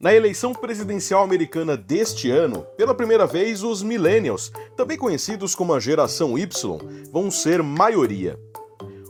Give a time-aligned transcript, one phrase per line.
[0.00, 5.80] Na eleição presidencial americana deste ano, pela primeira vez, os Millennials, também conhecidos como a
[5.80, 6.78] geração Y,
[7.12, 8.38] vão ser maioria.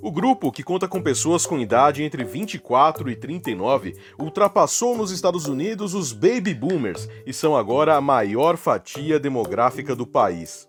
[0.00, 5.46] O grupo, que conta com pessoas com idade entre 24 e 39, ultrapassou nos Estados
[5.46, 10.67] Unidos os baby boomers e são agora a maior fatia demográfica do país.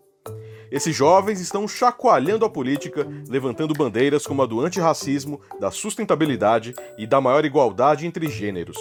[0.72, 7.08] Esses jovens estão chacoalhando a política, levantando bandeiras como a do antirracismo, da sustentabilidade e
[7.08, 8.78] da maior igualdade entre gêneros.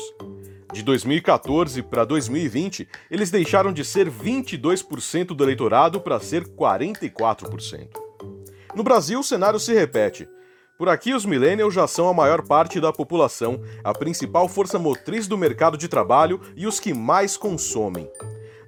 [0.73, 7.89] De 2014 para 2020, eles deixaram de ser 22% do eleitorado para ser 44%.
[8.75, 10.29] No Brasil, o cenário se repete.
[10.77, 15.27] Por aqui, os millennials já são a maior parte da população, a principal força motriz
[15.27, 18.09] do mercado de trabalho e os que mais consomem.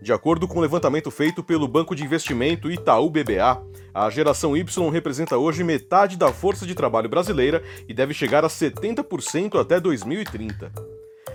[0.03, 4.57] De acordo com o um levantamento feito pelo banco de investimento Itaú BBA, a geração
[4.57, 9.79] Y representa hoje metade da força de trabalho brasileira e deve chegar a 70% até
[9.79, 10.73] 2030.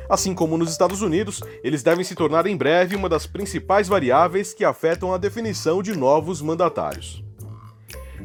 [0.10, 4.54] Assim como nos Estados Unidos, eles devem se tornar em breve uma das principais variáveis
[4.54, 7.24] que afetam a definição de novos mandatários.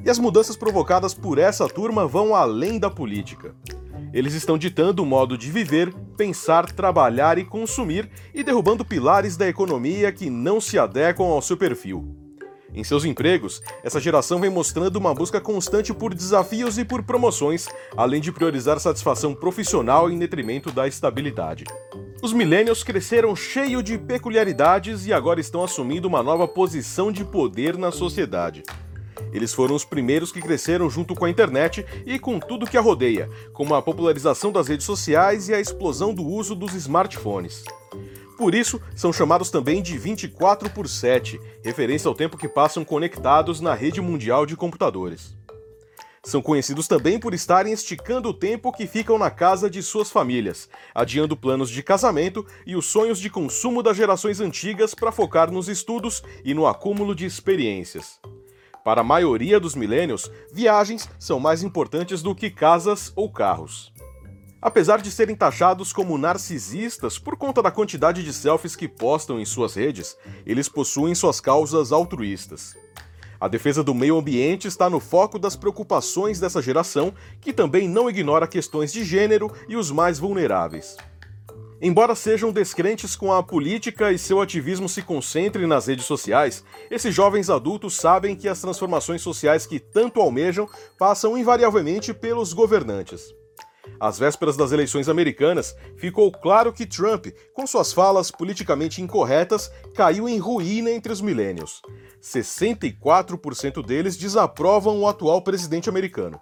[0.02, 3.54] E as mudanças provocadas por essa turma vão além da política.
[4.12, 9.48] Eles estão ditando o modo de viver, pensar, trabalhar e consumir e derrubando pilares da
[9.48, 12.16] economia que não se adequam ao seu perfil.
[12.72, 17.68] Em seus empregos, essa geração vem mostrando uma busca constante por desafios e por promoções,
[17.96, 21.64] além de priorizar satisfação profissional em detrimento da estabilidade.
[22.22, 27.76] Os millennials cresceram cheio de peculiaridades e agora estão assumindo uma nova posição de poder
[27.76, 28.62] na sociedade.
[29.32, 32.80] Eles foram os primeiros que cresceram junto com a internet e com tudo que a
[32.80, 37.64] rodeia, como a popularização das redes sociais e a explosão do uso dos smartphones.
[38.36, 43.60] Por isso, são chamados também de 24 por 7, referência ao tempo que passam conectados
[43.60, 45.36] na rede mundial de computadores.
[46.22, 50.68] São conhecidos também por estarem esticando o tempo que ficam na casa de suas famílias,
[50.94, 55.68] adiando planos de casamento e os sonhos de consumo das gerações antigas para focar nos
[55.68, 58.20] estudos e no acúmulo de experiências.
[58.84, 63.92] Para a maioria dos milênios, viagens são mais importantes do que casas ou carros.
[64.62, 69.44] Apesar de serem taxados como narcisistas por conta da quantidade de selfies que postam em
[69.44, 72.76] suas redes, eles possuem suas causas altruístas.
[73.40, 78.08] A defesa do meio ambiente está no foco das preocupações dessa geração, que também não
[78.08, 80.96] ignora questões de gênero e os mais vulneráveis.
[81.82, 87.14] Embora sejam descrentes com a política e seu ativismo se concentre nas redes sociais, esses
[87.14, 90.68] jovens adultos sabem que as transformações sociais que tanto almejam
[90.98, 93.34] passam invariavelmente pelos governantes.
[93.98, 100.28] Às vésperas das eleições americanas, ficou claro que Trump, com suas falas politicamente incorretas, caiu
[100.28, 101.80] em ruína entre os milênios.
[102.22, 106.38] 64% deles desaprovam o atual presidente americano.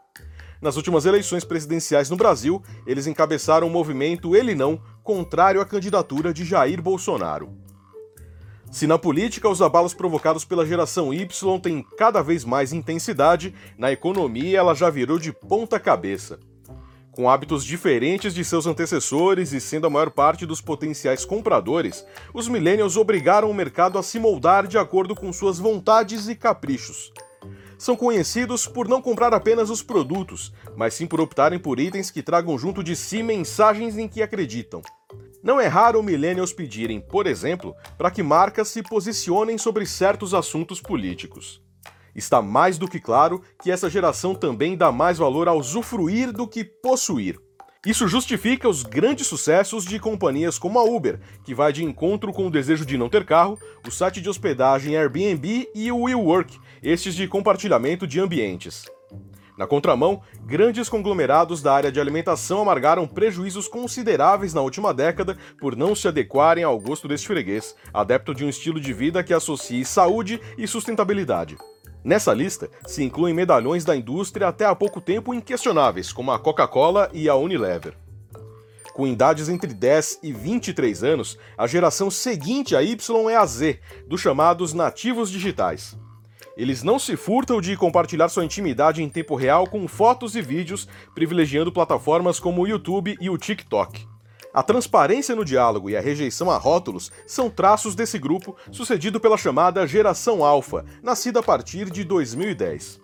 [0.61, 6.35] Nas últimas eleições presidenciais no Brasil, eles encabeçaram o movimento Ele Não, contrário à candidatura
[6.35, 7.57] de Jair Bolsonaro.
[8.71, 11.27] Se na política os abalos provocados pela geração Y
[11.63, 16.39] têm cada vez mais intensidade, na economia ela já virou de ponta cabeça.
[17.11, 22.05] Com hábitos diferentes de seus antecessores e sendo a maior parte dos potenciais compradores,
[22.35, 27.11] os millennials obrigaram o mercado a se moldar de acordo com suas vontades e caprichos
[27.79, 32.23] são conhecidos por não comprar apenas os produtos, mas sim por optarem por itens que
[32.23, 34.83] tragam junto de si mensagens em que acreditam.
[35.43, 40.81] Não é raro millennials pedirem, por exemplo, para que marcas se posicionem sobre certos assuntos
[40.81, 41.63] políticos.
[42.15, 46.49] Está mais do que claro que essa geração também dá mais valor a usufruir do
[46.49, 47.39] que possuir.
[47.87, 52.49] Isso justifica os grandes sucessos de companhias como a Uber, que vai de encontro com
[52.49, 53.57] o desejo de não ter carro,
[53.87, 58.85] o site de hospedagem Airbnb e o WeWork, estes de compartilhamento de ambientes.
[59.59, 65.75] Na contramão, grandes conglomerados da área de alimentação amargaram prejuízos consideráveis na última década por
[65.75, 69.85] não se adequarem ao gosto deste freguês, adepto de um estilo de vida que associe
[69.85, 71.57] saúde e sustentabilidade.
[72.05, 77.11] Nessa lista se incluem medalhões da indústria até há pouco tempo inquestionáveis, como a Coca-Cola
[77.13, 77.97] e a Unilever.
[78.95, 83.81] Com idades entre 10 e 23 anos, a geração seguinte a Y é a Z,
[84.07, 85.99] dos chamados nativos digitais.
[86.59, 90.89] Eles não se furtam de compartilhar sua intimidade em tempo real com fotos e vídeos,
[91.15, 94.05] privilegiando plataformas como o YouTube e o TikTok.
[94.53, 99.39] A transparência no diálogo e a rejeição a rótulos são traços desse grupo, sucedido pela
[99.39, 103.01] chamada Geração Alpha, nascida a partir de 2010.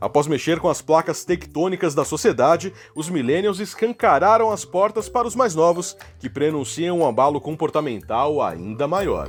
[0.00, 5.34] Após mexer com as placas tectônicas da sociedade, os millennials escancararam as portas para os
[5.34, 9.28] mais novos, que prenunciam um abalo comportamental ainda maior.